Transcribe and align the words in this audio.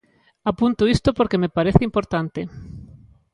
Apunto 0.51 0.83
isto 0.95 1.09
porque 1.17 1.41
me 1.43 1.53
parece 1.57 1.81
importante. 1.89 2.39